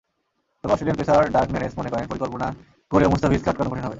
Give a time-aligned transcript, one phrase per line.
[0.63, 2.47] তবে Australian pacer Dirk Nannes মনে করেন, পরিকল্পনা
[2.91, 3.89] করেও মুস্তাফিজকে আটকানো কঠিন হবে।